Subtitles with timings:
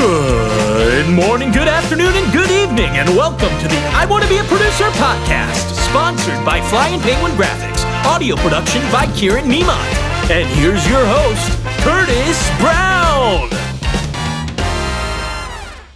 [0.00, 4.38] Good morning, good afternoon, and good evening, and welcome to the I Want to Be
[4.38, 9.76] a Producer podcast, sponsored by Flying Penguin Graphics, audio production by Kieran Niemont.
[10.30, 11.52] And here's your host,
[11.84, 13.69] Curtis Brown.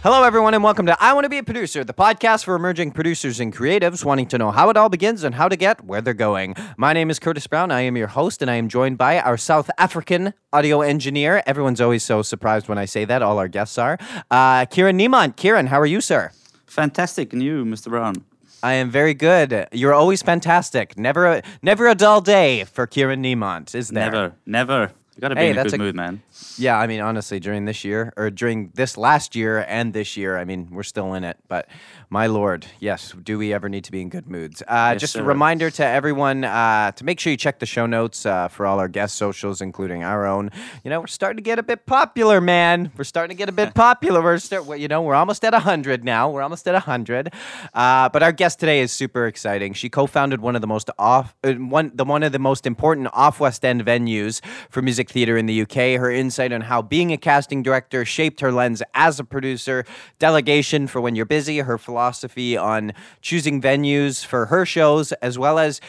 [0.05, 2.91] Hello, everyone, and welcome to I Want to Be a Producer, the podcast for emerging
[2.91, 5.99] producers and creatives wanting to know how it all begins and how to get where
[5.99, 6.53] they're going.
[6.77, 7.71] My name is Curtis Brown.
[7.71, 11.41] I am your host, and I am joined by our South African audio engineer.
[11.47, 13.23] Everyone's always so surprised when I say that.
[13.23, 13.97] All our guests are.
[14.29, 15.37] Uh, Kieran Niemont.
[15.37, 16.31] Kieran, how are you, sir?
[16.67, 17.33] Fantastic.
[17.33, 17.89] And you, Mr.
[17.89, 18.23] Brown?
[18.61, 19.67] I am very good.
[19.71, 20.99] You're always fantastic.
[20.99, 24.11] Never a, never a dull day for Kieran Niemont, is there?
[24.11, 24.91] Never, never.
[25.15, 26.21] You gotta be Hey, in a good a- mood, man.
[26.57, 30.37] Yeah, I mean, honestly, during this year or during this last year and this year,
[30.37, 31.37] I mean, we're still in it.
[31.47, 31.67] But
[32.09, 34.61] my lord, yes, do we ever need to be in good moods?
[34.67, 37.85] Uh, Yes, just a reminder to everyone uh, to make sure you check the show
[37.85, 40.51] notes uh, for all our guest socials, including our own.
[40.83, 42.91] You know, we're starting to get a bit popular, man.
[42.97, 44.21] We're starting to get a bit popular.
[44.21, 46.29] We're start, you know, we're almost at hundred now.
[46.29, 47.33] We're almost at hundred.
[47.73, 49.71] Uh, but our guest today is super exciting.
[49.73, 53.07] She co-founded one of the most off, uh, one the one of the most important
[53.13, 55.99] off West End venues for music theater in the UK.
[55.99, 59.85] Her insight on how being a casting director shaped her lens as a producer,
[60.19, 65.59] delegation for when you're busy, her philosophy on choosing venues for her shows, as well
[65.59, 65.81] as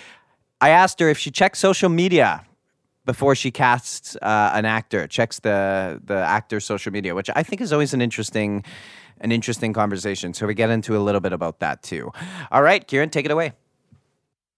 [0.61, 2.45] I asked her if she checks social media
[3.05, 7.61] before she casts uh, an actor, checks the the actor's social media, which I think
[7.61, 8.65] is always an interesting
[9.21, 10.35] an interesting conversation.
[10.35, 12.13] So we get into a little bit about that too.
[12.51, 13.53] All right, Kieran, take it away.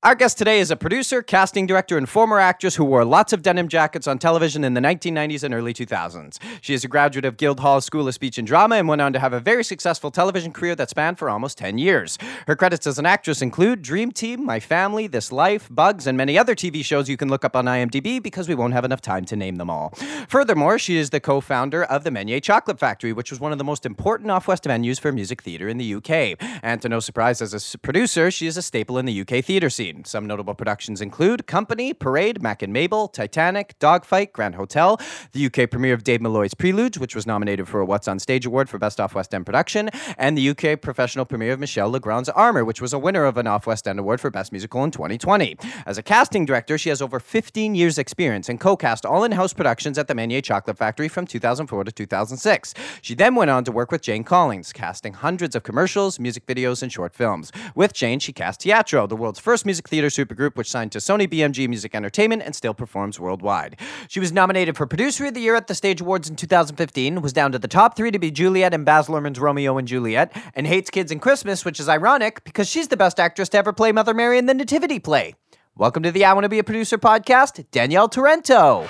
[0.05, 3.43] Our guest today is a producer, casting director, and former actress who wore lots of
[3.43, 6.39] denim jackets on television in the 1990s and early 2000s.
[6.61, 9.19] She is a graduate of Guildhall School of Speech and Drama and went on to
[9.19, 12.17] have a very successful television career that spanned for almost 10 years.
[12.47, 16.39] Her credits as an actress include Dream Team, My Family, This Life, Bugs, and many
[16.39, 19.25] other TV shows you can look up on IMDb because we won't have enough time
[19.25, 19.93] to name them all.
[20.29, 23.59] Furthermore, she is the co founder of the Menier Chocolate Factory, which was one of
[23.59, 26.39] the most important off West venues for music theater in the UK.
[26.63, 29.69] And to no surprise, as a producer, she is a staple in the UK theater
[29.69, 29.88] scene.
[30.05, 35.01] Some notable productions include Company, Parade, Mack and Mabel, Titanic, Dogfight, Grand Hotel,
[35.33, 38.47] the UK premiere of Dave Malloy's Preludes, which was nominated for a What's on Stage
[38.47, 42.31] Award for Best Off West End Production, and the UK professional premiere of Michel Legrand's
[42.37, 44.91] Amour, which was a winner of an Off West End Award for Best Musical in
[44.91, 45.57] 2020.
[45.87, 49.99] As a casting director, she has over 15 years' experience and co-cast all in-house productions
[49.99, 52.75] at the Menier Chocolate Factory from 2004 to 2006.
[53.03, 56.83] She then went on to work with Jane Collins, casting hundreds of commercials, music videos,
[56.83, 57.51] and short films.
[57.75, 61.29] With Jane, she cast Teatro, the world's first music theater supergroup, which signed to Sony
[61.29, 63.79] BMG Music Entertainment and still performs worldwide.
[64.09, 67.33] She was nominated for Producer of the Year at the Stage Awards in 2015, was
[67.33, 70.67] down to the top three to be Juliet and Baz Luhrmann's Romeo and Juliet, and
[70.67, 73.93] hates Kids and Christmas, which is ironic because she's the best actress to ever play
[73.93, 75.35] Mother Mary in the Nativity play.
[75.77, 78.89] Welcome to the I Want to Be a Producer podcast, Danielle Tarento.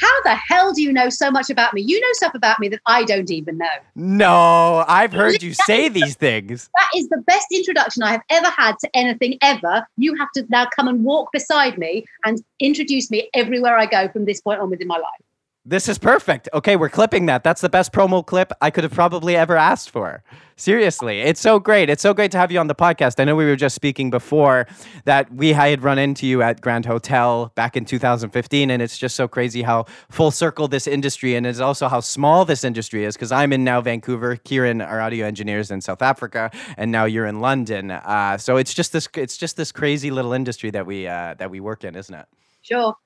[0.00, 1.82] How the hell do you know so much about me?
[1.82, 3.66] You know stuff about me that I don't even know.
[3.94, 6.68] No, I've heard you say these things.
[6.74, 9.86] That is the best introduction I have ever had to anything ever.
[9.96, 14.08] You have to now come and walk beside me and introduce me everywhere I go
[14.08, 15.29] from this point onwards in my life.
[15.70, 16.48] This is perfect.
[16.52, 17.44] Okay, we're clipping that.
[17.44, 20.24] That's the best promo clip I could have probably ever asked for.
[20.56, 21.88] Seriously, it's so great.
[21.88, 23.20] It's so great to have you on the podcast.
[23.20, 24.66] I know we were just speaking before
[25.04, 29.14] that we had run into you at Grand Hotel back in 2015, and it's just
[29.14, 33.14] so crazy how full circle this industry and it's also how small this industry is.
[33.14, 37.26] Because I'm in now Vancouver, Kieran, our audio engineers in South Africa, and now you're
[37.26, 37.92] in London.
[37.92, 41.48] Uh, so it's just this it's just this crazy little industry that we uh, that
[41.48, 42.26] we work in, isn't it?
[42.60, 42.96] Sure, sure.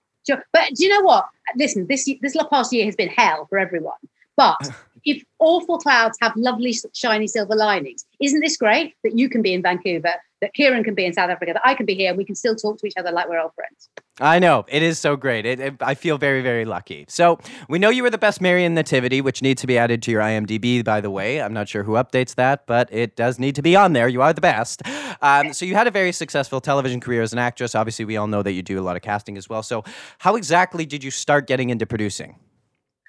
[0.52, 1.26] But do you know what?
[1.56, 3.98] Listen, this this past year has been hell for everyone.
[4.36, 4.56] But
[5.04, 9.53] if awful clouds have lovely shiny silver linings, isn't this great that you can be
[9.53, 12.19] in Vancouver, that Kieran can be in South Africa, that I can be here, and
[12.19, 13.88] we can still talk to each other like we're old friends?
[14.20, 15.44] I know it is so great.
[15.44, 17.04] It, it- I feel very, very lucky.
[17.09, 17.38] So
[17.69, 20.10] we know you were the best Mary in Nativity, which needs to be added to
[20.10, 21.42] your IMDb, by the way.
[21.42, 24.06] I'm not sure who updates that, but it does need to be on there.
[24.09, 24.82] You are the best.
[25.21, 27.75] Um, so you had a very successful television career as an actress.
[27.75, 29.62] Obviously, we all know that you do a lot of casting as well.
[29.62, 29.83] So
[30.18, 32.39] how exactly did you start getting into producing?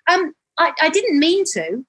[0.10, 1.86] Um, I, I didn't mean to.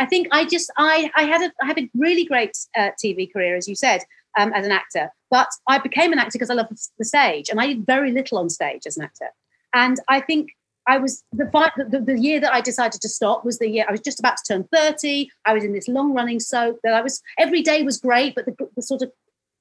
[0.00, 3.32] I think I just I I had a I had a really great uh, TV
[3.32, 4.02] career, as you said,
[4.38, 5.10] um, as an actor.
[5.30, 6.68] But I became an actor because I love
[6.98, 9.30] the stage, and I did very little on stage as an actor.
[9.74, 10.50] And I think
[10.86, 11.44] I was the,
[11.90, 14.36] the the year that I decided to stop was the year I was just about
[14.38, 15.30] to turn thirty.
[15.44, 18.46] I was in this long running soap that I was every day was great, but
[18.46, 19.12] the, the sort of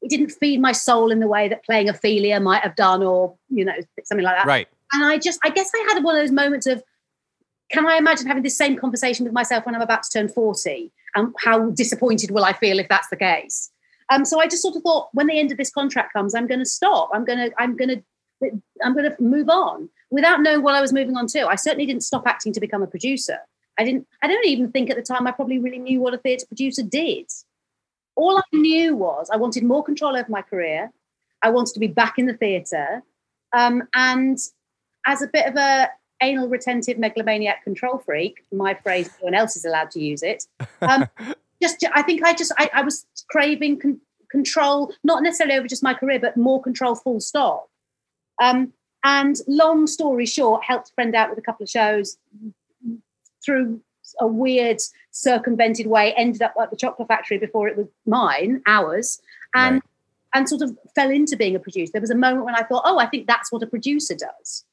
[0.01, 3.35] it didn't feed my soul in the way that playing Ophelia might have done, or
[3.49, 3.73] you know
[4.03, 4.45] something like that.
[4.45, 4.67] Right.
[4.93, 6.83] And I just I guess I had one of those moments of
[7.69, 10.91] can I imagine having this same conversation with myself when I'm about to turn 40?
[11.15, 13.71] And how disappointed will I feel if that's the case?
[14.09, 16.47] Um, so I just sort of thought when the end of this contract comes, I'm
[16.47, 17.09] going to stop.
[17.13, 20.81] I'm going to, I'm going to, I'm going to move on without knowing what I
[20.81, 21.47] was moving on to.
[21.47, 23.39] I certainly didn't stop acting to become a producer.
[23.77, 24.07] I didn't.
[24.21, 26.83] I don't even think at the time I probably really knew what a theatre producer
[26.83, 27.29] did.
[28.15, 30.91] All I knew was I wanted more control over my career.
[31.43, 33.03] I wanted to be back in the theatre,
[33.55, 34.37] um, and
[35.05, 35.89] as a bit of a
[36.21, 40.45] anal retentive megalomaniac control freak, my phrase, no one else is allowed to use it.
[40.81, 41.07] Um,
[41.61, 45.83] just, I think I just, I, I was craving con- control, not necessarily over just
[45.83, 47.69] my career, but more control, full stop.
[48.41, 48.73] Um,
[49.03, 52.17] and long story short, helped a friend out with a couple of shows
[53.43, 53.81] through
[54.19, 54.79] a weird
[55.11, 59.21] circumvented way, ended up at the chocolate factory before it was mine, ours,
[59.53, 59.83] and right.
[60.33, 61.91] and sort of fell into being a producer.
[61.91, 64.65] There was a moment when I thought, oh, I think that's what a producer does.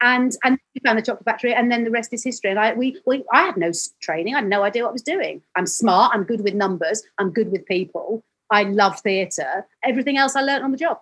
[0.00, 2.50] And and we found the chocolate factory, and then the rest is history.
[2.50, 3.72] And I we, we I had no
[4.02, 5.42] training, I had no idea what I was doing.
[5.56, 8.22] I'm smart, I'm good with numbers, I'm good with people.
[8.50, 9.66] I love theatre.
[9.84, 10.98] Everything else I learned on the job.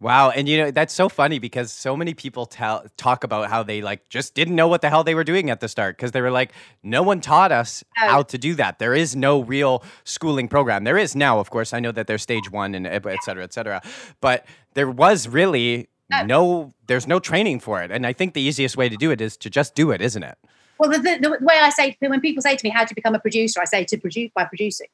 [0.00, 3.62] Wow, and you know that's so funny because so many people tell talk about how
[3.62, 6.12] they like just didn't know what the hell they were doing at the start because
[6.12, 6.52] they were like,
[6.82, 8.08] no one taught us oh.
[8.08, 8.78] how to do that.
[8.78, 10.84] There is no real schooling program.
[10.84, 11.74] There is now, of course.
[11.74, 13.82] I know that there's stage one and et cetera, et cetera,
[14.20, 15.88] but there was really.
[16.24, 16.74] No.
[16.86, 19.36] There's no training for it, and I think the easiest way to do it is
[19.38, 20.36] to just do it, isn't it?
[20.78, 22.94] Well, the, the, the way I say when people say to me, "How do you
[22.94, 24.88] become a producer?" I say to produce by producing.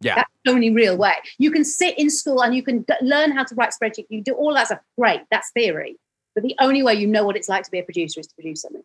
[0.00, 0.14] Yeah.
[0.16, 1.14] That's the only real way.
[1.38, 4.06] You can sit in school and you can d- learn how to write spreadsheet.
[4.08, 5.20] You do all that's a, great.
[5.30, 5.98] That's theory.
[6.34, 8.34] But the only way you know what it's like to be a producer is to
[8.34, 8.82] produce something.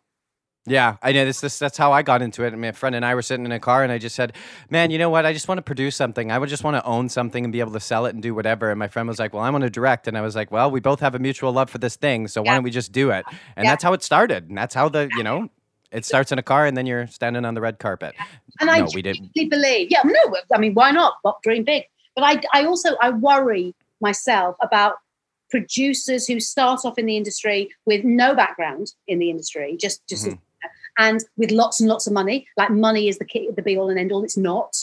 [0.66, 1.58] Yeah, I know this, this.
[1.58, 2.52] That's how I got into it.
[2.52, 4.32] I mean, a friend and I were sitting in a car, and I just said,
[4.68, 5.24] "Man, you know what?
[5.24, 6.32] I just want to produce something.
[6.32, 8.34] I would just want to own something and be able to sell it and do
[8.34, 10.50] whatever." And my friend was like, "Well, I want to direct," and I was like,
[10.50, 12.50] "Well, we both have a mutual love for this thing, so yeah.
[12.50, 13.24] why don't we just do it?"
[13.56, 13.72] And yeah.
[13.72, 15.48] that's how it started, and that's how the you know
[15.92, 18.14] it starts in a car, and then you're standing on the red carpet.
[18.60, 19.88] And no, I we didn't believe.
[19.90, 21.14] Yeah, no, I mean, why not?
[21.42, 21.84] Dream big.
[22.14, 24.94] But I, I also I worry myself about
[25.50, 30.26] producers who start off in the industry with no background in the industry, just just
[30.26, 30.36] mm-hmm.
[30.98, 32.46] And with lots and lots of money.
[32.56, 34.24] Like money is the key, the be all and end all.
[34.24, 34.76] It's not.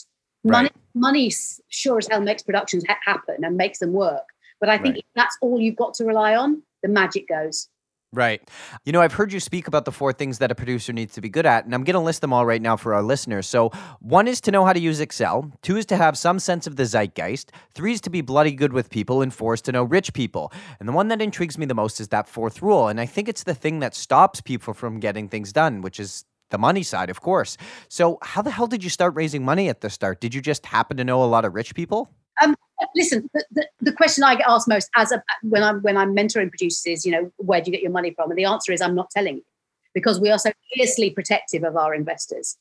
[0.43, 0.73] Money, right.
[0.93, 1.31] money
[1.69, 4.23] sure as hell makes productions ha- happen and makes them work.
[4.59, 4.99] But I think right.
[4.99, 7.69] if that's all you've got to rely on, the magic goes.
[8.13, 8.47] Right.
[8.85, 11.21] You know, I've heard you speak about the four things that a producer needs to
[11.21, 13.47] be good at, and I'm going to list them all right now for our listeners.
[13.47, 13.71] So,
[14.01, 16.75] one is to know how to use Excel, two is to have some sense of
[16.75, 19.81] the zeitgeist, three is to be bloody good with people, and four is to know
[19.81, 20.53] rich people.
[20.79, 23.27] And the one that intrigues me the most is that fourth rule, and I think
[23.27, 27.09] it's the thing that stops people from getting things done, which is the money side,
[27.09, 27.57] of course.
[27.89, 30.21] So, how the hell did you start raising money at the start?
[30.21, 32.11] Did you just happen to know a lot of rich people?
[32.43, 32.55] Um,
[32.95, 36.15] listen, the, the, the, question I get asked most as a, when I'm when I'm
[36.15, 38.29] mentoring producers is, you know, where do you get your money from?
[38.29, 39.45] And the answer is, I'm not telling you,
[39.93, 42.57] because we are so fiercely protective of our investors.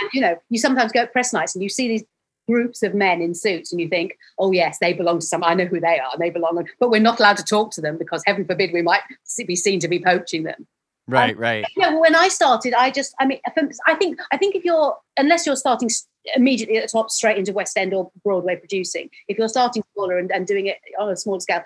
[0.00, 2.04] And you know, you sometimes go at press nights and you see these
[2.48, 5.42] groups of men in suits, and you think, oh yes, they belong to some.
[5.42, 7.98] I know who they are, they belong, but we're not allowed to talk to them
[7.98, 9.02] because heaven forbid we might
[9.46, 10.66] be seen to be poaching them.
[11.08, 11.64] Right, um, right.
[11.76, 14.96] You know, when I started, I just, I mean, I think, I think if you're,
[15.16, 15.88] unless you're starting
[16.34, 20.18] immediately at the top, straight into West End or Broadway producing, if you're starting smaller
[20.18, 21.62] and, and doing it on a small scale,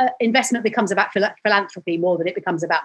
[0.00, 2.82] uh, investment becomes about phil- philanthropy more than it becomes about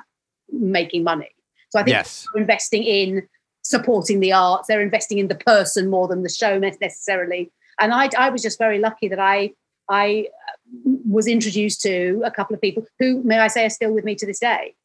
[0.51, 1.29] making money.
[1.69, 2.27] So I think yes.
[2.35, 3.27] investing in
[3.63, 7.51] supporting the arts, they're investing in the person more than the show necessarily.
[7.79, 9.53] And I, I was just very lucky that I,
[9.89, 13.91] I uh, was introduced to a couple of people who, may I say, are still
[13.91, 14.75] with me to this day.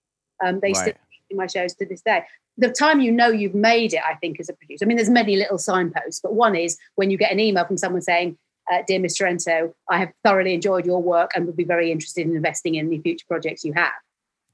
[0.44, 0.76] Um, they right.
[0.76, 0.94] still
[1.30, 2.24] in my shows to this day.
[2.58, 4.84] The time you know you've made it, I think, as a producer.
[4.84, 7.78] I mean, there's many little signposts, but one is when you get an email from
[7.78, 8.36] someone saying,
[8.70, 9.26] uh, "Dear Mr.
[9.26, 12.90] Ento, I have thoroughly enjoyed your work and would be very interested in investing in
[12.90, 13.92] the future projects you have."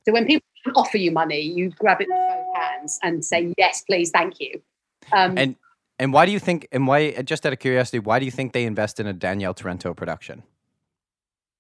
[0.05, 3.83] So when people offer you money, you grab it with both hands and say, "Yes,
[3.83, 4.63] please, thank you."
[5.13, 5.57] Um, and
[5.99, 6.69] and why do you think?
[6.73, 7.13] And why?
[7.23, 10.43] Just out of curiosity, why do you think they invest in a Danielle Tarento production?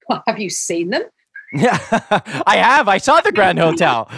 [0.08, 1.02] Well, have you seen them?
[1.52, 1.78] Yeah,
[2.46, 2.88] I have.
[2.88, 4.08] I saw the Grand Hotel.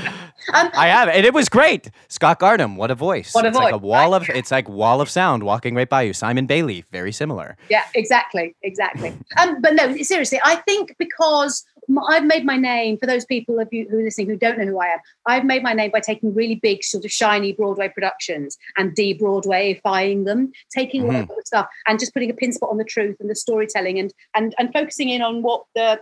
[0.54, 1.90] Um, I have, and it was great.
[2.08, 3.34] Scott Garnham, what a voice!
[3.34, 3.64] What a it's voice!
[3.64, 6.12] Like a wall of, it's like wall of sound walking right by you.
[6.12, 7.56] Simon Bailey, very similar.
[7.68, 9.14] Yeah, exactly, exactly.
[9.40, 11.64] um, but no, seriously, I think because
[12.08, 14.66] I've made my name for those people of you who are listening who don't know
[14.66, 14.98] who I am.
[15.26, 20.24] I've made my name by taking really big, sort of shiny Broadway productions and de-Broadwayifying
[20.24, 21.30] them, taking mm-hmm.
[21.30, 23.98] all that stuff and just putting a pin spot on the truth and the storytelling
[23.98, 26.00] and and and focusing in on what the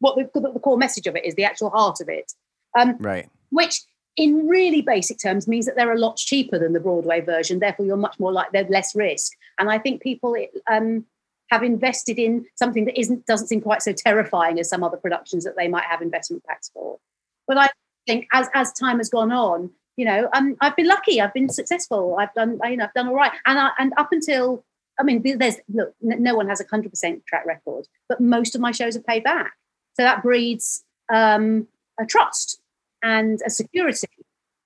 [0.00, 2.32] what the, the core message of it is, the actual heart of it.
[2.78, 3.28] Um, right.
[3.50, 3.82] Which,
[4.16, 7.60] in really basic terms, means that they're a lot cheaper than the Broadway version.
[7.60, 9.32] Therefore, you're much more like there's less risk.
[9.58, 10.36] And I think people
[10.70, 11.06] um,
[11.50, 15.44] have invested in something that isn't doesn't seem quite so terrifying as some other productions
[15.44, 16.98] that they might have investment packs for.
[17.46, 17.68] But I
[18.06, 21.20] think as as time has gone on, you know, um, I've been lucky.
[21.20, 22.16] I've been successful.
[22.18, 23.32] I've done, you know, I've done all right.
[23.46, 24.64] And I, and up until,
[24.98, 28.60] I mean, there's look, no one has a hundred percent track record, but most of
[28.60, 29.52] my shows have paid back.
[29.98, 31.66] So that breeds um,
[31.98, 32.60] a trust
[33.02, 34.06] and a security.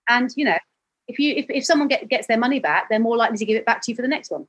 [0.08, 0.58] And you know,
[1.08, 3.56] if you if, if someone get, gets their money back, they're more likely to give
[3.56, 4.46] it back to you for the next one.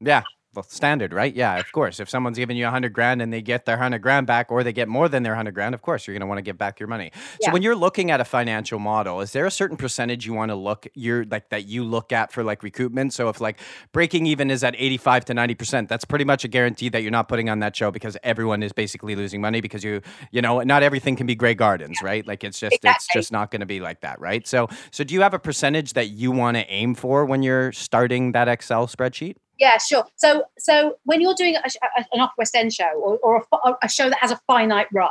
[0.00, 0.24] Yeah.
[0.56, 1.34] Well, standard, right?
[1.34, 2.00] Yeah, of course.
[2.00, 4.64] If someone's giving you a hundred grand and they get their hundred grand back, or
[4.64, 6.56] they get more than their hundred grand, of course you're going to want to give
[6.56, 7.12] back your money.
[7.42, 10.50] So when you're looking at a financial model, is there a certain percentage you want
[10.50, 13.12] to look you're like that you look at for like recoupment?
[13.12, 13.60] So if like
[13.92, 17.02] breaking even is at eighty five to ninety percent, that's pretty much a guarantee that
[17.02, 20.40] you're not putting on that show because everyone is basically losing money because you you
[20.40, 22.26] know not everything can be Grey Gardens, right?
[22.26, 24.46] Like it's just it's just not going to be like that, right?
[24.46, 27.72] So so do you have a percentage that you want to aim for when you're
[27.72, 29.36] starting that Excel spreadsheet?
[29.58, 30.04] Yeah, sure.
[30.16, 31.60] So, so when you're doing a,
[31.98, 34.88] a, an off West End show or, or a, a show that has a finite
[34.92, 35.10] run,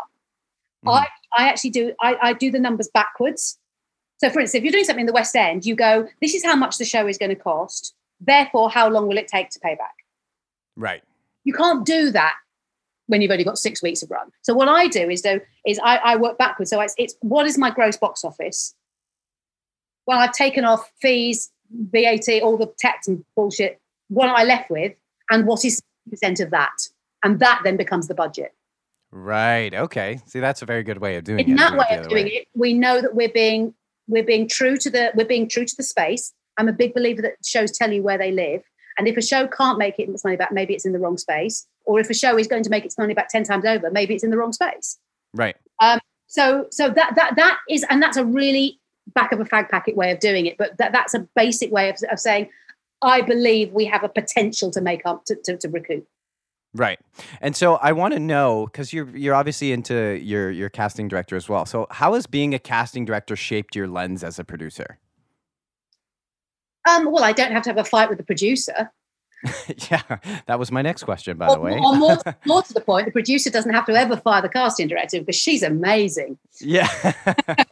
[0.86, 0.94] Mhm.
[0.94, 3.58] I, I actually do I, I do the numbers backwards.
[4.18, 6.44] So, for instance, if you're doing something in the West End, you go, "This is
[6.46, 7.94] how much the show is going to cost.
[8.22, 9.96] Therefore, how long will it take to pay back?"
[10.76, 11.04] Right.
[11.44, 12.36] You can't do that
[13.08, 14.32] when you've only got six weeks of run.
[14.42, 16.70] So, what I do is do is I, I work backwards.
[16.70, 18.74] So, it's, it's what is my gross box office?
[20.08, 23.82] Well, I've taken off fees, VAT, all the tax and bullshit.
[24.10, 24.94] What am I left with?
[25.30, 26.76] And what is percent of that?
[27.24, 28.54] And that then becomes the budget.
[29.12, 29.74] Right.
[29.74, 30.20] Okay.
[30.26, 31.48] See, that's a very good way of doing it.
[31.48, 33.74] In that way of doing it, we know that we're being
[34.08, 36.34] we're being true to the we're being true to the space.
[36.58, 38.62] I'm a big believer that shows tell you where they live.
[38.98, 41.18] And if a show can't make it its money back, maybe it's in the wrong
[41.18, 41.68] space.
[41.86, 44.16] Or if a show is going to make its money back 10 times over, maybe
[44.16, 44.98] it's in the wrong space.
[45.34, 45.56] Right.
[45.82, 48.80] Um, so so that that that is and that's a really
[49.14, 50.58] back of a fag packet way of doing it.
[50.58, 52.50] But that, that's a basic way of, of saying,
[53.02, 56.08] I believe we have a potential to make up to, to, to recoup.
[56.74, 57.00] Right.
[57.42, 61.38] And so I want to know because you're you're obviously into your your casting director
[61.38, 61.66] as well.
[61.66, 65.00] So how has being a casting director shaped your lens as a producer?
[66.90, 68.92] Um, well, I don't have to have a fight with the producer.
[69.92, 70.02] yeah,
[70.48, 71.72] that was my next question, by Or, the way.
[71.74, 74.88] or more, more to the point, the producer doesn't have to ever fire the casting
[74.88, 76.38] director because she's amazing.
[76.60, 76.88] yeah.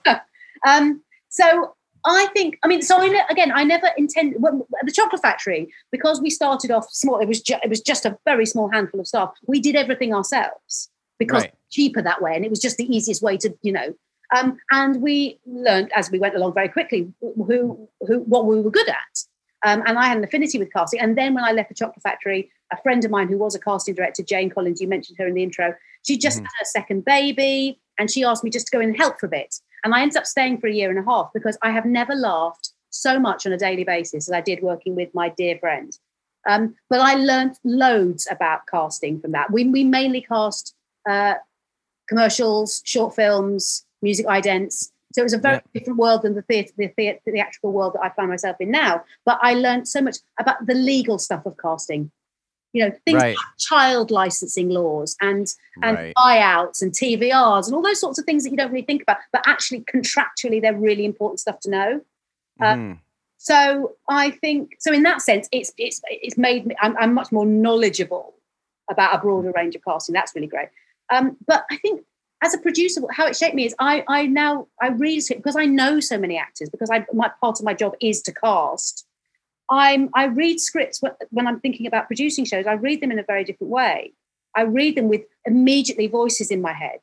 [0.65, 1.75] Um, so
[2.05, 6.21] I think, I mean, so I ne- again, I never intended the chocolate factory because
[6.21, 7.19] we started off small.
[7.19, 9.31] It was ju- it was just a very small handful of staff.
[9.47, 11.53] We did everything ourselves because Right.
[11.69, 13.93] cheaper that way, and it was just the easiest way to, you know.
[14.35, 18.71] Um, and we learned as we went along very quickly who who what we were
[18.71, 19.23] good at.
[19.65, 20.99] Um, and I had an affinity with casting.
[20.99, 23.59] And then when I left the chocolate factory, a friend of mine who was a
[23.59, 25.73] casting director, Jane Collins, you mentioned her in the intro,
[26.05, 26.41] she just Mhm.
[26.41, 29.27] had her second baby, and she asked me just to go in and help for
[29.27, 29.55] a bit.
[29.83, 32.15] And I ended up staying for a year and a half because I have never
[32.15, 35.97] laughed so much on a daily basis as I did working with my dear friend.
[36.47, 39.51] Um, but I learned loads about casting from that.
[39.51, 40.75] We, we mainly cast
[41.09, 41.35] uh,
[42.07, 44.91] commercials, short films, music idents.
[45.13, 48.09] So it was a very different world than the, theatre, the theatrical world that I
[48.09, 49.03] find myself in now.
[49.25, 52.11] But I learned so much about the legal stuff of casting.
[52.73, 53.35] You know, things Right.
[53.37, 55.47] like child licensing laws and
[55.83, 56.13] and right.
[56.15, 59.17] buyouts and TVRs and all those sorts of things that you don't really think about,
[59.31, 62.01] but actually contractually they're really important stuff to know.
[62.59, 62.99] uh, Mhm.
[63.37, 67.31] So I think so in that sense, it's it's it's made me I'm, I'm much
[67.31, 68.33] more knowledgeable
[68.89, 70.13] about a broader range of casting.
[70.13, 70.69] That's really great.
[71.13, 72.03] Um, but I think
[72.41, 75.55] as a producer, how it shaped me is I I now I read it because
[75.57, 79.05] I know so many actors because I my part of my job is to cast.
[79.69, 81.01] I'm I read scripts
[81.31, 82.65] when, I'm thinking about producing shows.
[82.67, 84.13] I read them in a very different way.
[84.55, 86.99] I read them with immediately voices in my head.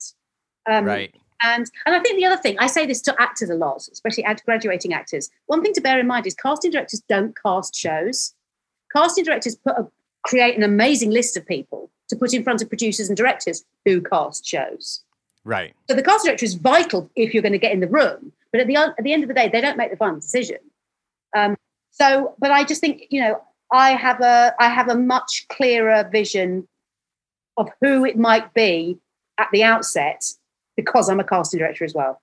[0.68, 1.14] Um, right.
[1.42, 4.24] and and I think the other thing I say this to actors a lot, especially
[4.24, 5.30] ad- graduating actors.
[5.46, 8.34] One thing to bear in mind is casting directors don't cast shows.
[8.94, 9.88] Casting directors put a,
[10.24, 14.02] create an amazing list of people to put in front of producers and directors who
[14.02, 15.02] cast shows.
[15.44, 15.74] Right.
[15.88, 18.60] So the casting director is vital if you're going to get in the room, but
[18.60, 20.58] at the at the end of the day, they don't make the final decision.
[21.34, 21.56] Um,
[21.90, 23.42] so, but I just think you know
[23.72, 26.68] I have a I have a much clearer vision
[27.56, 28.98] of who it might be
[29.38, 30.22] at the outset
[30.76, 32.20] because I'm a casting director as well.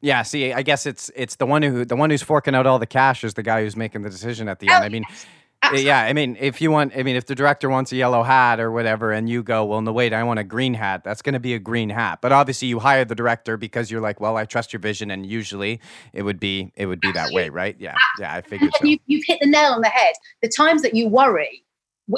[0.00, 0.22] Yeah.
[0.22, 2.86] See, I guess it's it's the one who the one who's forking out all the
[2.86, 4.82] cash is the guy who's making the decision at the end.
[4.82, 5.28] Oh, I mean, Absolutely.
[5.64, 6.02] Eh, yeah.
[6.02, 8.70] I mean, if you want, I mean, if the director wants a yellow hat or
[8.70, 11.02] whatever, and you go, well, no, wait, I want a green hat.
[11.04, 12.20] That's going to be a green hat.
[12.22, 15.26] But obviously, you hire the director because you're like, well, I trust your vision, and
[15.26, 15.80] usually
[16.12, 17.76] it would be it would be that way, right?
[17.78, 17.94] Yeah.
[18.20, 18.34] Yeah.
[18.34, 18.86] I figured so.
[18.86, 20.14] you, you've hit the nail on the head.
[20.42, 21.64] The times that you worry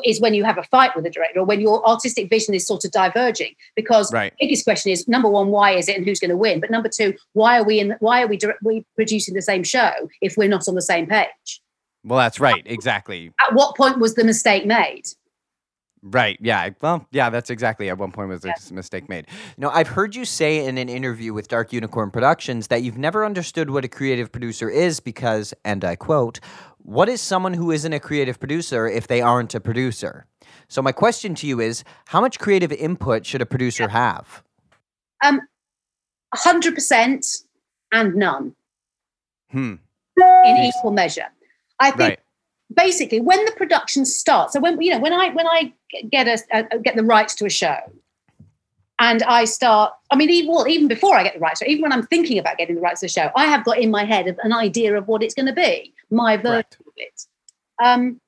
[0.05, 2.65] is when you have a fight with the director or when your artistic vision is
[2.67, 3.55] sort of diverging.
[3.75, 4.33] Because Right.
[4.39, 6.61] the biggest question is number one, why is it and who's going to win?
[6.61, 7.97] But number two, why are we in?
[7.99, 11.61] Why are we, we producing the same show if we're not on the same page?
[12.05, 12.63] Well, that's right.
[12.65, 13.33] Exactly.
[13.47, 15.05] At what point was the mistake made?
[16.03, 16.39] Right.
[16.41, 16.71] Yeah.
[16.81, 19.27] Well, yeah, that's exactly at one point was a s- mistake made.
[19.31, 22.97] You know, I've heard you say in an interview with Dark Unicorn Productions that you've
[22.97, 26.41] never understood what a creative producer is because, and I quote,
[26.79, 30.25] what is someone who isn't a creative producer if they aren't a producer?
[30.69, 34.43] So, my question to you is how much creative input should a producer have?
[35.23, 35.43] Um,
[36.35, 37.43] 100%
[37.93, 38.55] and none
[39.51, 39.75] Hmm.
[40.17, 41.27] in equal measure.
[41.81, 42.19] I think Right.
[42.75, 45.73] basically when the production starts so when you know when i when i
[46.11, 47.79] get a, a get the rights to a show
[49.01, 51.93] and i start i mean even, well, even before i get the rights even when
[51.93, 54.37] i'm thinking about getting the rights to the show i have got in my head
[54.43, 56.77] an idea of what it's going to be my version Correct.
[56.87, 57.27] of it
[57.83, 58.21] um,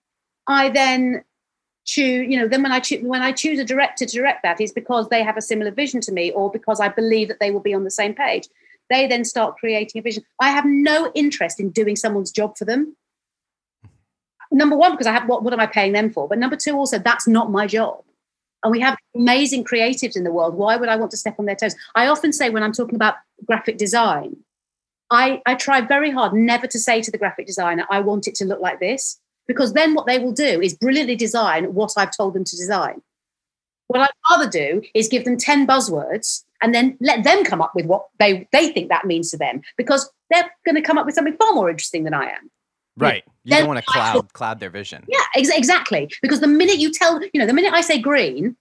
[0.48, 1.22] i then
[1.84, 4.60] choose you know then when i choose when i choose a director to direct that
[4.60, 7.50] is because they have a similar vision to me or because i believe that they
[7.50, 8.48] will be on the same page
[8.88, 12.64] they then start creating a vision i have no interest in doing someone's job for
[12.64, 12.96] them
[14.52, 16.28] number one because i have what, what am i paying them for?
[16.28, 18.04] But number two also that's not my job.
[18.64, 20.54] And we have amazing creatives in the world.
[20.54, 21.74] Why would i want to step on their toes?
[21.94, 23.16] I often say when i'm talking about
[23.46, 24.36] graphic design
[25.12, 28.34] i i try very hard never to say to the graphic designer i want it
[28.34, 32.16] to look like this because then what they will do is brilliantly design what i've
[32.16, 33.02] told them to design.
[33.88, 37.72] What i'd rather do is give them 10 buzzwords and then let them come up
[37.74, 41.04] with what they they think that means to them because they're going to come up
[41.04, 42.50] with something far more interesting than i am
[42.96, 43.24] Right.
[43.44, 45.04] You don't want to cloud cloud their vision.
[45.08, 46.10] yeah, ex- exactly.
[46.20, 48.56] Because the minute you tell, you know, the minute I say green,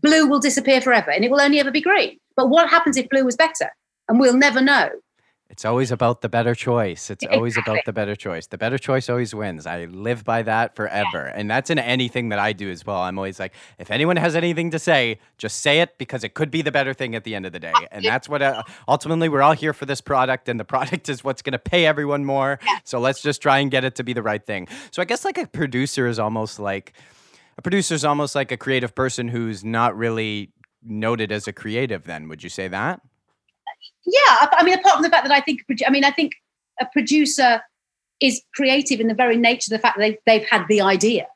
[0.00, 2.18] blue will disappear forever and it will only ever be green.
[2.36, 3.70] But what happens if blue was better?
[4.08, 4.90] And we'll never know.
[5.50, 7.10] It's always about the better choice.
[7.10, 7.74] It's always Exactly.
[7.74, 8.46] about the better choice.
[8.46, 9.66] The better choice always wins.
[9.66, 11.26] I live by that forever.
[11.26, 12.98] And that's in anything that I do as well.
[13.00, 16.50] I'm always like, if anyone has anything to say, just say it because it could
[16.52, 17.72] be the better thing at the end of the day.
[17.90, 21.24] And that's what uh, ultimately we're all here for this product, and the product is
[21.24, 22.60] what's going to pay everyone more.
[22.84, 24.68] So let's just try and get it to be the right thing.
[24.92, 26.92] So I guess like a producer is almost like
[27.58, 30.52] a producer is almost like a creative person who's not really
[30.82, 32.28] noted as a creative, then.
[32.28, 33.00] Would you say that?
[34.10, 36.32] Yeah, I mean, apart from the fact that I think, I mean, I think
[36.80, 37.62] a producer
[38.20, 41.26] is creative in the very nature of the fact that they've, they've had the idea.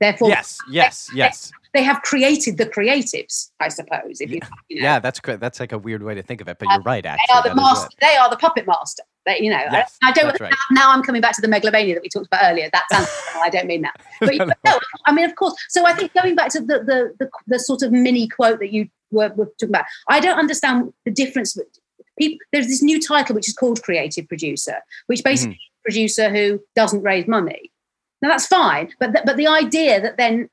[0.00, 1.52] Therefore, Yes, yes, yes.
[1.74, 4.20] they have created the creatives, I suppose.
[4.20, 4.82] If you, you know.
[4.82, 5.38] Yeah, that's good.
[5.40, 7.06] That's like a weird way to think of it, but you're uh, right.
[7.06, 7.88] Actually, they are the master.
[8.00, 9.04] They are the puppet master.
[9.26, 10.40] They, you know, I- Yes, I, don't.
[10.40, 10.50] right.
[10.70, 12.68] Now, now I'm coming back to the megalomania that we talked about earlier.
[12.72, 13.08] That sounds.
[13.36, 14.00] I don't mean that.
[14.20, 15.54] But you- no, I mean, of course.
[15.68, 18.72] So I think going back to the the the, the sort of mini quote that
[18.72, 21.56] you were, were talking about, I don't understand the difference.
[22.18, 25.80] People, there's this new title which is called creative producer, which basically mm-hmm.
[25.80, 27.72] a producer who doesn't raise money.
[28.20, 30.48] Now that's fine, but th- but the idea that then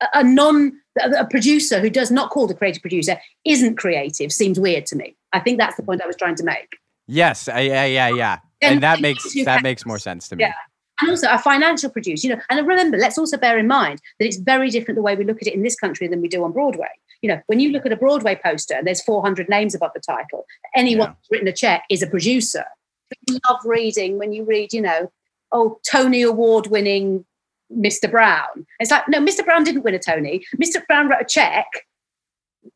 [0.00, 4.60] a, a non a producer who does not call the creative producer isn't creative seems
[4.60, 5.16] weird to me.
[5.32, 6.68] I think that's the point I was trying to make.
[7.06, 8.38] Yes, I, yeah, yeah, yeah.
[8.60, 10.44] Then And that makes that makes more sense to me.
[10.44, 10.52] Yeah.
[11.00, 14.26] And also a financial producer, you know, and remember, let's also bear in mind that
[14.26, 16.44] it's very different the way we look at it in this country than we do
[16.44, 16.90] on Broadway.
[17.22, 20.00] You know, when you look at a Broadway poster and there's 400 names above the
[20.00, 20.44] title,
[20.76, 21.14] anyone Yeah.
[21.14, 22.64] who's written a check is a producer.
[23.30, 25.10] Love reading when you read, you know,
[25.52, 27.24] oh, Tony Award winning
[27.72, 28.10] Mr.
[28.10, 28.66] Brown.
[28.80, 29.44] It's like, no, Mr.
[29.44, 30.44] Brown didn't win a Tony.
[30.62, 30.84] Mr.
[30.86, 31.66] Brown wrote a check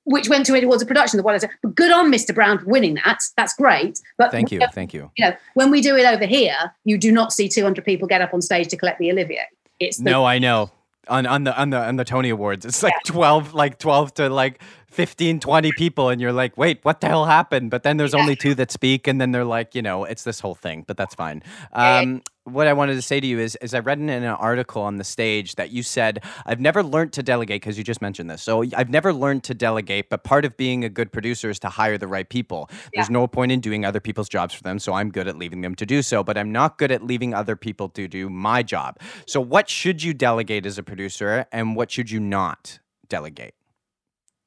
[0.05, 1.51] which went to towards a production The what I said.
[1.63, 2.35] But good on Mr.
[2.35, 3.19] Brown for winning that.
[3.37, 4.01] That's great.
[4.19, 5.11] But Thank you, thank you.
[5.17, 8.21] you know, when we do it over here, you do not see 200 people get
[8.21, 9.47] up on stage to collect the Olivier.
[9.79, 10.71] It's the, No, I know.
[11.09, 14.29] On on the on the on the Tony Awards, it's like twelve, like twelve to
[14.29, 14.61] like
[14.97, 17.71] 15, 20 people, and you're like, wait, what the hell happened?
[17.71, 20.41] But then there's only two that speak, and then they're like, you know, it's this
[20.41, 20.85] whole thing.
[20.87, 21.43] But that's fine.
[21.75, 21.99] Yeah.
[21.99, 24.83] Um, what I wanted to say to you is, is I read in an article
[24.83, 28.31] on the stage that you said, I've never learned to delegate because you just mentioned
[28.31, 28.41] this.
[28.41, 31.69] So I've never learned to delegate, but part of being a good producer is to
[31.69, 32.71] hire the right people.
[32.95, 34.79] There's no point in doing other people's jobs for them.
[34.79, 37.35] So I'm good at leaving them to do so, but I'm not good at leaving
[37.35, 39.01] other people to do my job.
[39.27, 42.79] So what should you delegate as a producer and what should you not
[43.09, 43.56] delegate?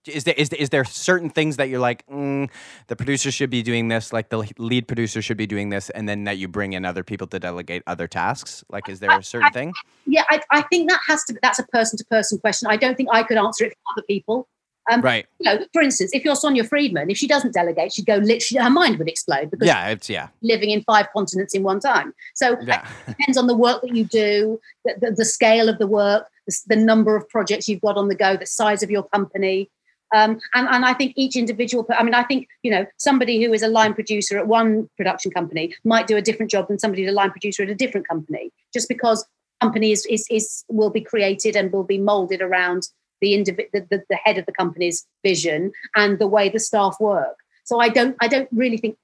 [0.07, 2.49] Is there, is there is there certain things that you're like mm,
[2.87, 6.07] the producer should be doing this like the lead producer should be doing this and
[6.07, 9.21] then that you bring in other people to delegate other tasks like is there a
[9.21, 9.73] certain thing
[10.09, 12.67] yeah, I, I think that has to be, that's a person to person question.
[12.69, 14.47] I don't think I could answer it for other people.
[14.91, 18.07] Um, right You know, for instance, if you're Sonia Friedman, if she doesn't delegate, she'd
[18.07, 21.61] go literally, her mind would explode because yeah it's yeah living in five continents in
[21.61, 22.13] one time.
[22.33, 25.77] So yeah it depends on the work that you do, the, the, the scale of
[25.77, 28.89] the work, the, the number of projects you've got on the go, the size of
[28.89, 29.69] your company.
[30.13, 33.53] Um, and, and I think each individual, I mean, I think, you know, somebody who
[33.53, 37.03] is a line producer at one production company might do a different job than somebody
[37.03, 39.25] who's a line producer at a different company, just because
[39.61, 42.87] company is, is, is will be created and will be molded around
[43.21, 46.95] the, indiv- the, the, the head of the company's vision and the way the staff
[46.99, 47.35] work.
[47.65, 48.97] So I don't, I don't really think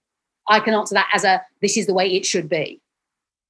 [0.48, 2.80] I can answer that as a, this is the way it should be.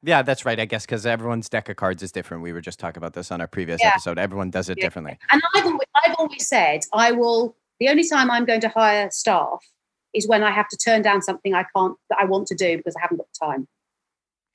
[0.04, 2.80] yeah that's right i guess because everyone's deck of cards is different we were just
[2.80, 3.90] talking about this on our previous Yeah.
[3.90, 4.86] episode everyone does it Yeah.
[4.86, 5.66] differently And I've
[6.16, 7.56] I've always said I will.
[7.80, 9.60] The only time I'm going to hire staff
[10.14, 12.78] is when I have to turn down something I can't that I want to do
[12.78, 13.68] because I haven't got the time.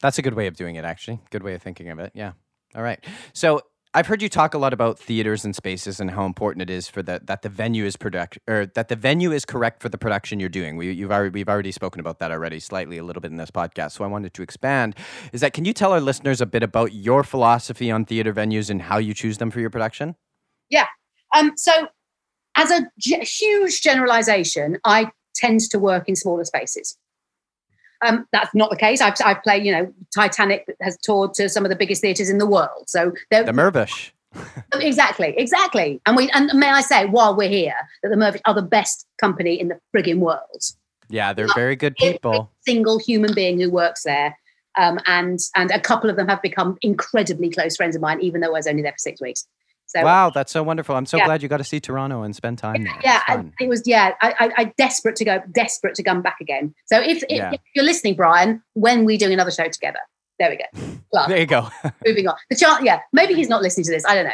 [0.01, 1.21] That's a good way of doing it, actually.
[1.31, 2.13] Good way of thinking of it.
[2.15, 2.33] Yeah.
[2.75, 3.05] All right.
[3.35, 3.61] So
[3.93, 6.89] I've heard you talk a lot about theaters and spaces and how important it is
[6.89, 9.99] for the that the venue is product or that the venue is correct for the
[9.99, 10.77] production you're doing.
[10.77, 13.51] We, you've already we've already spoken about that already slightly a little bit in this
[13.51, 13.93] podcast.
[13.93, 14.95] So I wanted to expand.
[15.33, 18.71] Is that can you tell our listeners a bit about your philosophy on theater venues
[18.71, 20.15] and how you choose them for your production?
[20.71, 20.87] Yeah.
[21.37, 21.89] Um, so,
[22.57, 26.97] as a g- huge generalization, I tend to work in smaller spaces.
[28.05, 29.01] Um, that's not the case.
[29.01, 32.39] I've, I've played, you know, Titanic has toured to some of the biggest theatres in
[32.39, 32.85] the world.
[32.87, 33.13] So,
[33.47, 34.13] The Mirvish.
[34.75, 36.01] exactly, exactly.
[36.07, 39.07] And we, and may I say, while we're here, that the Mirvish are the best
[39.21, 40.63] company in the frigging world.
[41.09, 42.33] Yeah, they're very good people.
[42.33, 44.37] Every single human being who works there.
[44.79, 48.41] Um, and and a couple of them have become incredibly close friends of mine, even
[48.41, 49.47] though I was only there for six weeks.
[49.95, 50.95] So Wow, that's so wonderful.
[50.95, 51.25] I'm so Yeah.
[51.27, 52.95] glad you got to see Toronto and spend time there.
[53.03, 53.83] yeah, I, it was.
[53.87, 56.73] Yeah, I, I, I desperate to go, desperate to come back again.
[56.87, 57.51] So if, if, Yeah.
[57.53, 59.99] if you're listening, Brian, when we doing another show together,
[60.39, 60.95] there we go.
[61.11, 61.29] Plug.
[61.29, 61.69] there you go.
[62.07, 62.37] Moving on.
[62.51, 62.85] The chart.
[62.85, 64.05] yeah, maybe he's not listening to this.
[64.05, 64.31] I don't know.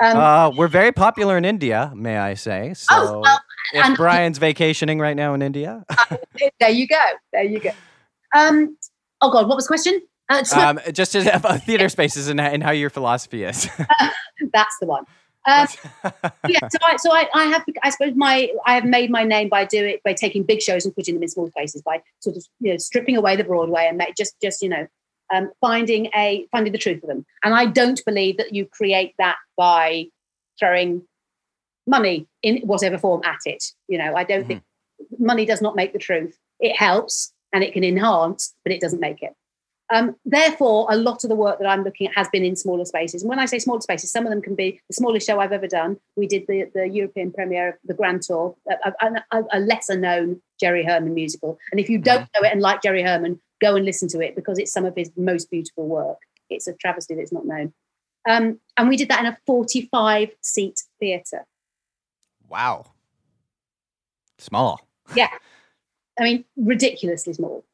[0.00, 2.74] Um, Uh, we're very popular in India, may I say.
[2.74, 3.40] So oh, well,
[3.74, 5.84] if Brian's vacationing right now in India,
[6.60, 7.00] there you go.
[7.32, 7.70] There you go.
[8.36, 8.76] Um,
[9.20, 10.00] oh God, what was the question?
[10.28, 13.68] Uh, so- um, just about theater spaces and, and how your philosophy is.
[14.52, 15.04] that's the one.
[15.48, 15.68] Um,
[16.48, 19.48] yeah, so I, so I, I have, I suppose my, I have made my name
[19.48, 22.44] by doing by taking big shows and putting them in small spaces by sort of
[22.60, 24.88] you know stripping away the Broadway and make, just just you know
[25.32, 27.24] um, finding a finding the truth of them.
[27.44, 30.06] And I don't believe that you create that by
[30.58, 31.02] throwing
[31.86, 33.64] money in whatever form at it.
[33.88, 34.62] You know, I don't think
[35.18, 36.36] money does not make the truth.
[36.58, 39.34] It helps and it can enhance, but it doesn't make it.
[39.92, 42.84] Um, therefore, a lot of the work that I'm looking at has been in smaller
[42.84, 43.22] spaces.
[43.22, 45.52] And when I say smaller spaces, some of them can be the smallest show I've
[45.52, 45.98] ever done.
[46.16, 48.92] We did the, the European premiere of the Grand Tour, a,
[49.30, 51.58] a, a lesser known Jerry Herman musical.
[51.70, 54.34] And if you don't know it and like Jerry Herman, go and listen to it
[54.34, 56.18] because it's some of his most beautiful work.
[56.50, 57.72] It's a travesty that's not known.
[58.28, 61.46] Um, and we did that in a 45 seat theatre.
[62.48, 62.86] wow.
[64.38, 64.86] Small.
[65.14, 65.30] Yeah.
[66.18, 67.64] I mean, ridiculously small.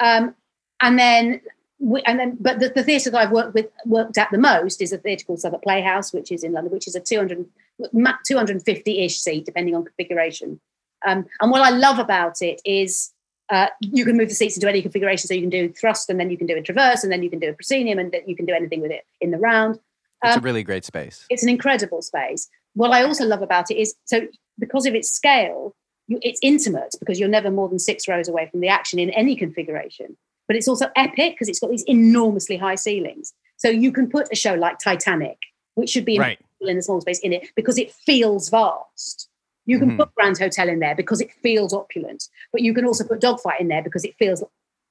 [0.00, 0.34] Um,
[0.80, 1.40] and then,
[1.78, 4.80] we, and then, but the, the theatre that I've worked with, worked at the most
[4.82, 7.46] is a theatre called Southwark Playhouse, which is in London, which is a 200,
[7.94, 10.60] 250-ish seat, depending on configuration.
[11.06, 13.12] Um, and what I love about it is
[13.50, 15.26] uh, you can move the seats into any configuration.
[15.28, 17.30] So you can do thrust, and then you can do a traverse, and then you
[17.30, 19.76] can do a proscenium, and you can do anything with it in the round.
[20.24, 21.24] It's a Um, really great space.
[21.30, 22.48] it's an incredible space.
[22.74, 24.26] What I also love about it is so
[24.58, 25.74] because of its scale,
[26.08, 29.10] you, it's intimate because you're never more than six rows away from the action in
[29.10, 30.16] any configuration.
[30.48, 33.34] But it's also epic because it's got these enormously high ceilings.
[33.58, 35.38] So you can put a show like Titanic,
[35.74, 36.38] which should be Right.
[36.62, 39.28] in a small space, in it because it feels vast.
[39.66, 39.98] You can Mhm.
[39.98, 43.60] put Grand Hotel in there because it feels opulent, but you can also put Dogfight
[43.60, 44.42] in there because it feels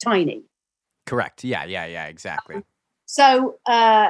[0.04, 0.44] tiny.
[1.06, 1.44] Correct.
[1.44, 2.64] Yeah, yeah, yeah, exactly.
[3.10, 4.10] so uh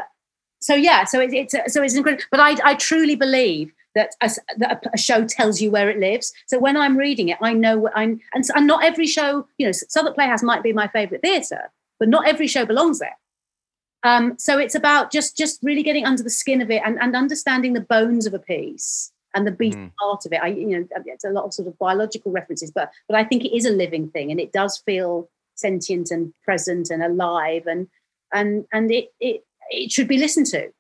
[0.60, 4.30] so yeah so it, it's so it's incredible but i i truly believe that a,
[4.58, 7.76] that a- show tells you where it lives so when i'm reading it i know
[7.84, 11.22] what i'm and, and not every show you know Southwark playhouse might be my favorite
[11.28, 11.66] theatre
[12.00, 13.18] but not every show belongs there
[14.04, 17.16] um so it's about just just really getting under the skin of it and, and
[17.16, 19.94] understanding the bones of a piece and the beating Mhm.
[20.02, 22.92] part of it i you know it's a lot of sort of biological references but
[23.10, 26.90] but i think it is a living thing and it does feel sentient and present
[26.92, 27.88] and alive and
[28.34, 30.72] and and it it it should be listened to.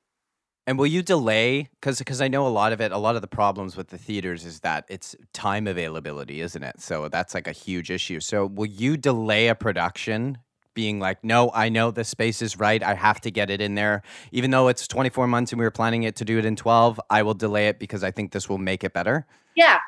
[0.67, 1.69] And will you delay?
[1.79, 2.91] Because because I know a lot of it.
[2.91, 6.81] A lot of the problems with the theaters is that it's time availability, isn't it?
[6.81, 8.19] So that's like a huge issue.
[8.19, 10.39] So will you delay a production?
[10.73, 12.83] Being like, no, I know the space is right.
[12.83, 14.03] I have to get it in there.
[14.31, 17.01] Even though it's 24 months and we were planning it to do it in 12,
[17.09, 19.25] I will delay it because I think this will make it better.
[19.55, 19.79] Yeah,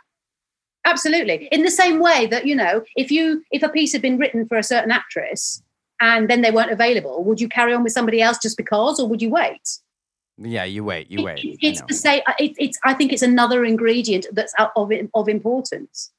[0.85, 1.47] absolutely.
[1.51, 4.47] In the same way that you know, if you if a piece had been written
[4.47, 5.61] for a certain actress
[6.01, 9.07] and then they weren't available, would you carry on with somebody else just because, or
[9.07, 9.79] would you wait?
[10.41, 11.39] Yeah, you wait, you wait.
[11.43, 12.21] it- it's the same.
[12.39, 12.79] It, it's.
[12.85, 16.11] I think it's another ingredient that's of of importance.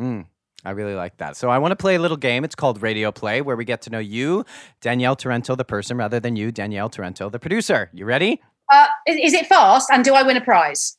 [0.00, 0.26] Mm,
[0.64, 1.36] I really like that.
[1.36, 2.44] So I want to play a little game.
[2.44, 4.44] It's called Radio Play, where we get to know you,
[4.80, 7.90] Danielle Tarento, the person, rather than you, Danielle Tarento, the producer.
[7.92, 8.40] You ready?
[8.72, 9.88] Uh, is, is it fast?
[9.92, 10.96] And do I win a prize?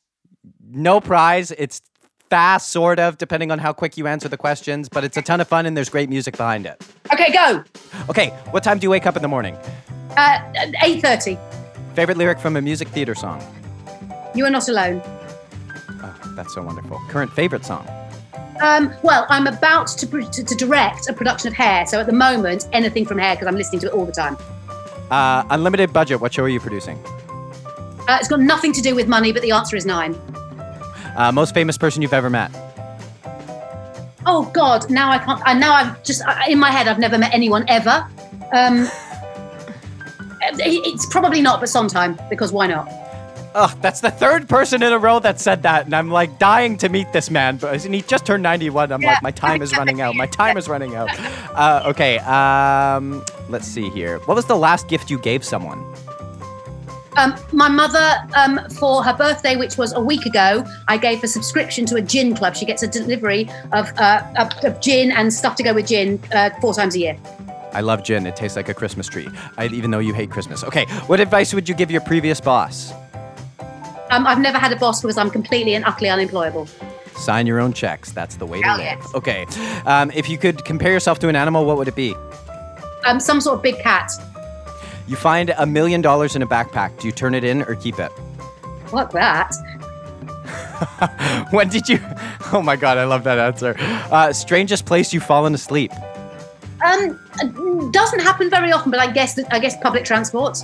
[0.67, 1.51] No prize.
[1.51, 1.81] It's
[2.29, 5.39] fast, sort of, depending on how quick you answer the questions, but it's a ton
[5.41, 6.81] of fun and there's great music behind it.
[7.13, 7.63] Okay, go.
[8.09, 9.55] Okay, what time do you wake up in the morning?
[10.17, 10.39] Uh,
[10.83, 11.37] Eight thirty.
[11.95, 13.41] Favorite lyric from a music theater song?
[14.35, 15.01] You are not alone.
[16.03, 16.99] Oh, that's so wonderful.
[17.07, 17.87] Current favorite song?
[18.61, 22.05] Um, well, I'm about to, pr- to to direct a production of Hair, so at
[22.05, 24.37] the moment, anything from Hair because I'm listening to it all the time.
[25.09, 26.19] Uh, unlimited budget.
[26.19, 26.97] What show are you producing?
[28.09, 30.15] Uh, it's got nothing to do with money, but the answer is nine.
[31.15, 32.51] Uh, most famous person you've ever met?
[34.25, 34.89] Oh God!
[34.89, 35.41] Now I can't.
[35.45, 36.89] I now I've just in my head.
[36.89, 38.05] I've never met anyone ever.
[38.53, 38.87] Um,
[40.59, 42.87] it's probably not, but Sondheim because why not?
[43.55, 46.77] Ugh, that's the third person in a row that said that, and I'm like dying
[46.79, 47.55] to meet this man.
[47.55, 48.91] But he just turned 91.
[48.91, 49.11] I'm Yeah.
[49.11, 50.13] like, my time is running out.
[50.15, 51.09] My time is running out.
[51.55, 54.19] Uh, okay, um, let's see here.
[54.25, 55.81] What was the last gift you gave someone?
[57.17, 61.27] Um, my mother, um, for her birthday, which was a week ago, I gave a
[61.27, 62.57] subscription to a gin club.
[62.57, 66.21] She gets a delivery of, uh, of, of gin and stuff to go with gin
[66.33, 67.17] uh, four times a year.
[67.75, 68.25] I love gin.
[68.25, 69.27] It tastes like a Christmas tree.
[69.57, 70.63] I, even though you hate Christmas.
[70.63, 72.93] Okay, what advice would you give your previous boss?
[74.11, 76.67] Um, I've never had a boss because I'm completely and utterly unemployable.
[77.17, 78.11] Sign your own checks.
[78.11, 78.85] That's the way to Hell live.
[78.85, 79.15] yes.
[79.15, 79.45] Okay,
[79.85, 82.15] um, if you could compare yourself to an animal, what would it be?
[83.05, 84.09] Um, some sort of big cat.
[85.07, 86.97] You find a million dollars in a backpack.
[86.99, 88.11] Do you turn it in or keep it?
[88.87, 89.51] Fuck that.
[91.51, 91.99] when did you?
[92.53, 93.75] Oh my god, I love that answer.
[93.79, 95.91] Uh, strangest place you've fallen asleep.
[96.85, 100.59] Um, doesn't happen very often, but I guess I guess public transport.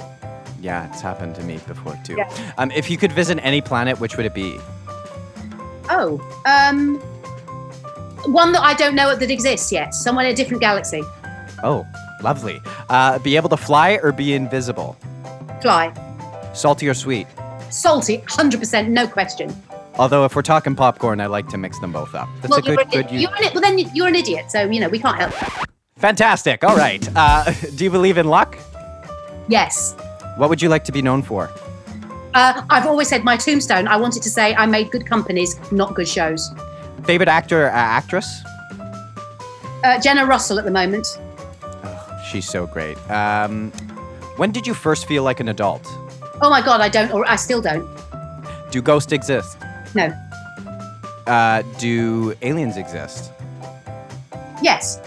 [0.61, 2.15] Yeah, it's happened to me before too.
[2.17, 2.53] Yeah.
[2.57, 4.59] Um, if you could visit any planet, which would it be?
[5.89, 6.97] Oh, um,
[8.31, 9.95] one that I don't know that exists yet.
[9.95, 11.01] Somewhere in a different galaxy.
[11.63, 11.87] Oh,
[12.21, 12.61] lovely.
[12.89, 14.95] Uh, be able to fly or be invisible?
[15.61, 15.91] Fly.
[16.53, 17.27] Salty or sweet?
[17.69, 19.55] Salty, hundred percent, no question.
[19.97, 22.29] Although if we're talking popcorn, I like to mix them both up.
[22.41, 23.11] That's well, a good, you're, good.
[23.11, 25.33] you're an, well, then you're an idiot, so you know we can't help.
[26.01, 26.63] Fantastic.
[26.63, 27.07] All right.
[27.15, 28.57] Uh, do you believe in luck?
[29.47, 29.95] Yes.
[30.37, 31.49] What would you like to be known for?
[32.33, 33.87] Uh, I've always said my tombstone.
[33.87, 36.51] I wanted to say I made good companies, not good shows.
[37.03, 38.41] Favorite actor or uh, actress?
[39.83, 41.05] Uh, Jenna Russell at the moment.
[42.29, 42.97] She's so great.
[43.11, 43.71] Um,
[44.37, 45.85] when did you first feel like an adult?
[46.41, 47.87] Oh my god, I don't, or I still don't.
[48.71, 49.57] Do ghosts exist?
[49.93, 50.13] No.
[51.27, 53.31] Uh, do aliens exist?
[54.63, 54.99] Yes.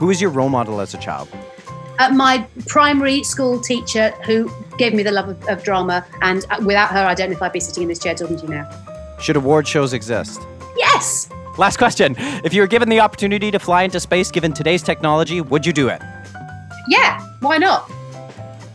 [0.00, 1.28] Who is your role model as a child?
[1.98, 6.58] Uh, my primary school teacher who gave me the love of, of drama, and uh,
[6.64, 8.48] without her, I don't know if I'd be sitting in this chair talking to you
[8.48, 8.70] now.
[9.20, 10.40] Should award shows exist?
[10.78, 11.28] Yes.
[11.58, 12.14] Last question.
[12.18, 15.74] If you were given the opportunity to fly into space given today's technology, would you
[15.74, 16.00] do it?
[16.88, 17.20] Yeah.
[17.40, 17.90] Why not?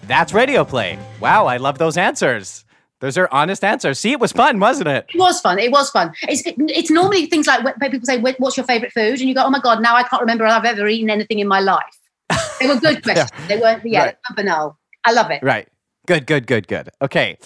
[0.04, 1.00] That's radio play.
[1.20, 2.65] Wow, I love those answers.
[3.06, 4.00] Those are honest answers.
[4.00, 5.06] See, it was fun, wasn't it?
[5.14, 5.60] It was fun.
[5.60, 6.12] It was fun.
[6.24, 9.44] It's it's normally things like when people say, "What's your favorite food?" and you go,
[9.46, 11.84] "Oh my god, now I can't remember I've ever eaten anything in my life."
[12.60, 13.30] They were good questions.
[13.48, 13.86] They weren't.
[13.86, 14.16] Yeah, Right.
[14.36, 14.80] banal.
[15.06, 15.44] I love it.
[15.44, 15.68] Right.
[16.08, 16.90] Good, good, good, good.
[17.00, 17.38] Okay.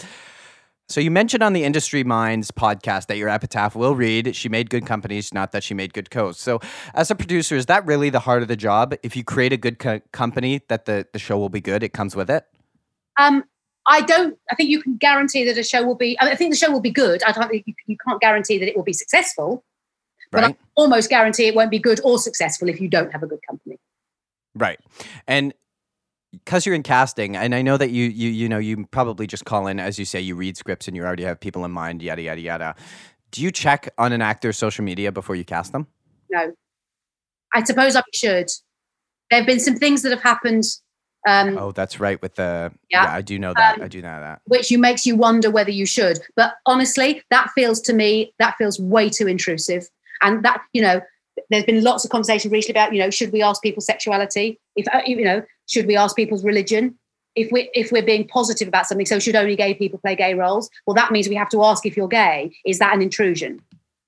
[0.88, 4.70] So you mentioned on the Industry Minds podcast that your epitaph will read, she made
[4.70, 6.42] good companies, not that she made good coasts.
[6.42, 6.62] So
[6.94, 8.96] as a producer, is that really the heart of the job?
[9.04, 11.92] If you create a good co- company, that the, the show will be good, it
[11.94, 12.46] comes with it?
[13.18, 13.44] Um,
[13.90, 14.38] I don't.
[14.52, 16.18] I think you can guarantee that a show will be.
[16.20, 17.24] I, mean, I think the show will be good.
[17.24, 19.64] I don't think you, you can't guarantee that it will be successful.
[20.32, 20.56] But Right.
[20.56, 23.40] I almost guarantee it won't be good or successful if you don't have a good
[23.48, 23.78] company.
[24.54, 24.80] Right.
[25.28, 25.56] And
[26.32, 29.46] because you're in casting, and I know that you you you know you probably just
[29.46, 32.04] call in as you say you read scripts and you already have people in mind,
[32.04, 32.76] yada yada yada.
[33.32, 35.88] Do you check on an actor's social media before you cast them?
[36.30, 36.54] No,
[37.54, 38.50] I suppose I should.
[39.32, 40.64] There have been some things that have happened,
[41.28, 42.22] um, Oh, that's right.
[42.22, 43.04] With the Yeah.
[43.04, 43.78] yeah, I do know that.
[43.78, 44.42] Um, I do know that.
[44.46, 46.20] which you makes you wonder whether you should.
[46.36, 49.90] But honestly, that feels to me that feels way too intrusive.
[50.22, 51.02] And that you know,
[51.50, 54.60] there's been lots of conversation recently about you know, should we ask people's sexuality?
[54.76, 56.98] If uh, you know, should we ask people's religion?
[57.36, 60.34] If we if we're being positive about something, so should only gay people play gay
[60.34, 60.70] roles?
[60.88, 62.56] Well, that means we have to ask if you're gay.
[62.66, 63.62] Is that an intrusion?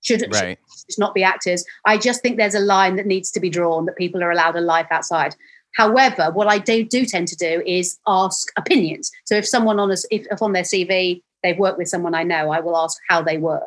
[0.03, 0.57] Should, should Right.
[0.87, 1.63] just not be actors?
[1.85, 4.55] I just think there's a line that needs to be drawn that people are allowed
[4.55, 5.35] a life outside.
[5.75, 9.11] However, what I do do tend to do is ask opinions.
[9.25, 12.23] So if someone on us, if, if on their CV they've worked with someone I
[12.23, 13.65] know, I will ask how they were.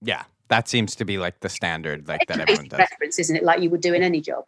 [0.00, 2.78] Yeah, that seems to be like the standard, like It's that everyone does.
[2.78, 3.42] reference, isn't it?
[3.42, 4.44] Like you would do in any job.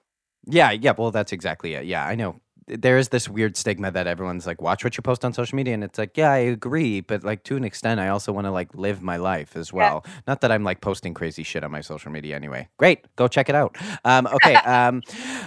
[0.47, 0.93] Yeah, yeah.
[0.97, 1.85] Well, that's exactly it.
[1.85, 2.41] Yeah, I know.
[2.79, 5.75] There is this weird stigma that everyone's like, watch what you post on social media,
[5.75, 8.51] and it's like, yeah, I agree, but like to an extent, I also want to
[8.51, 10.05] like live my life as well.
[10.27, 12.69] Not that I'm like posting crazy shit on my social media anyway.
[12.79, 13.77] Great, go check it out.
[14.05, 15.03] Um, okay, um,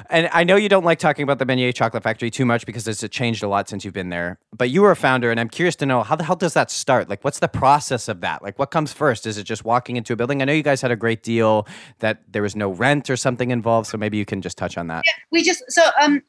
[0.09, 2.87] and I know you don't like talking about the Menier Chocolate Factory too much because
[2.87, 4.39] it's changed a lot since you've been there.
[4.55, 6.71] But you were a founder, and I'm curious to know how the hell does that
[6.71, 7.09] start?
[7.09, 8.43] Like, what's the process of that?
[8.43, 9.25] Like, what comes first?
[9.25, 10.41] Is it just walking into a building?
[10.41, 11.67] I know you guys had a great deal
[11.99, 14.87] that there was no rent or something involved, so maybe you can just touch on
[14.87, 15.03] that.
[15.31, 16.21] We just so um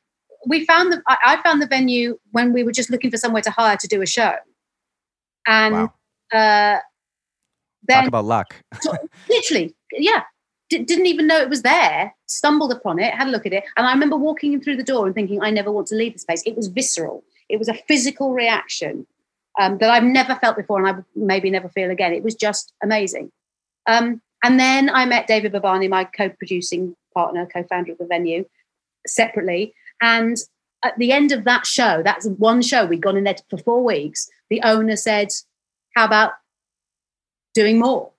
[0.47, 3.43] we found the I, I found the venue when we were just looking for somewhere
[3.43, 4.35] to hire to do a show,
[5.47, 5.93] and Wow.
[6.33, 6.83] uh, Talk
[7.87, 8.55] then about luck.
[8.81, 8.93] So,
[9.29, 10.23] literally, yeah.
[10.71, 12.15] D- didn't even know it was there.
[12.27, 14.83] Stumbled upon it, had a look at it, and I remember walking in through the
[14.83, 17.23] door and thinking, "I never want to leave this place." It was visceral.
[17.49, 19.07] It was a physical reaction
[19.61, 22.13] um, that I've never felt before, and I would maybe never feel again.
[22.15, 23.31] It was just amazing.
[23.87, 28.45] Um, and then I met David Babani, my co-producing partner, co-founder of the venue,
[29.07, 29.75] separately.
[30.01, 30.37] And
[30.85, 33.83] at the end of that show, that's one show, we'd gone in there for four
[33.83, 34.29] weeks.
[34.51, 35.29] The owner said,
[35.97, 36.33] how about
[37.55, 38.11] doing more?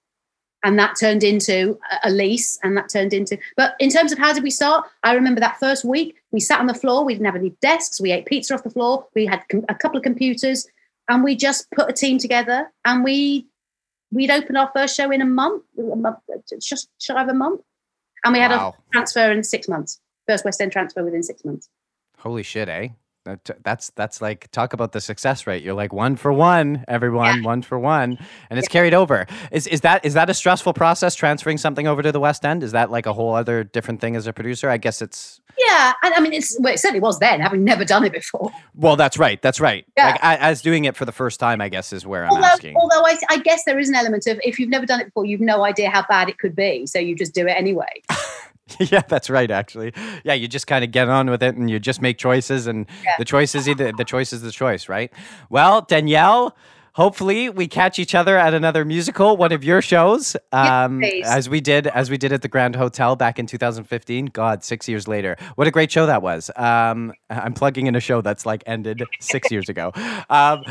[0.64, 3.38] And that turned into a- lease, and that turned into.
[3.56, 6.60] But in terms of how did we start, I remember that first week we sat
[6.60, 7.06] on the floor.
[7.06, 8.02] We didn't have any desks.
[8.02, 9.06] We ate pizza off the floor.
[9.14, 10.68] We had a couple of computers,
[11.08, 12.72] and we just put a team together.
[12.84, 13.46] And we
[14.12, 16.18] we'd open our first show in a month, a month
[16.60, 17.62] just shy of a month,
[18.24, 18.74] and we had Wow.
[18.76, 20.00] a transfer in six months.
[20.28, 21.70] First West End transfer within six months.
[22.18, 22.90] Holy shit, eh?
[23.64, 25.64] That's that's like talk about the success rate.
[25.64, 28.20] You're like one for one, everyone, one for one,
[28.52, 29.26] and it's carried over.
[29.52, 32.62] Is is that is that a stressful process transferring something over to the West End?
[32.62, 34.70] Is that like a whole other different thing as a producer?
[34.70, 37.84] I guess it's Yeah, and I mean, it's well, it certainly was then, having never
[37.84, 38.52] done it before.
[38.76, 39.88] well, that's right, that's right.
[39.98, 40.12] Yeah.
[40.12, 42.44] Like I, as doing it for the first time, I guess is where I'm although,
[42.44, 42.76] asking.
[42.76, 45.26] although I, I guess there is an element of if you've never done it before,
[45.26, 48.04] you've no idea how bad it could be, so you just do it anyway.
[48.80, 49.50] yeah, that's right.
[49.52, 52.68] Actually, yeah, you just kind of get on with it, and you just make choices,
[52.68, 53.14] and Yeah.
[53.18, 55.12] the choice is either the choice is the choice, right?
[55.50, 56.56] Well, Danielle.
[56.96, 61.26] Hopefully, we catch each other at another musical, one of your shows, um, please.
[61.28, 64.28] as we did, as we did at the Grand Hotel back in 2015.
[64.28, 66.50] God, six years later, what a great show that was!
[66.56, 69.92] Um, I'm plugging in a show that's like ended six years ago.
[70.30, 70.64] Um,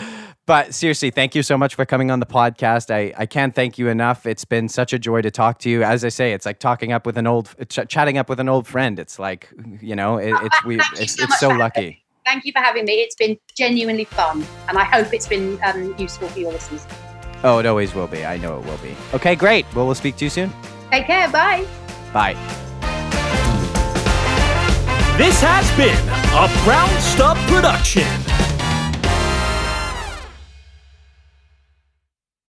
[0.47, 2.91] but seriously, thank you so much for coming on the podcast.
[2.91, 4.25] I, I can't thank you enough.
[4.25, 5.83] It's been such a joy to talk to you.
[5.83, 8.49] As I say, it's like talking up with an old, ch- chatting up with an
[8.49, 8.99] old friend.
[8.99, 12.04] It's like, you know, it, it's we, it's, it's so lucky.
[12.25, 12.95] Thank you for having me.
[12.95, 16.87] It's been genuinely fun, and I hope it's been um, useful for your listeners.
[17.43, 18.25] Oh, it always will be.
[18.25, 18.97] I know it will be.
[19.13, 19.67] Okay, great.
[19.75, 20.51] Well, we'll speak to you soon.
[20.91, 21.29] Take care.
[21.29, 21.67] Bye.
[22.13, 22.35] Bye.
[25.19, 28.54] This has been a Brown Stuff production.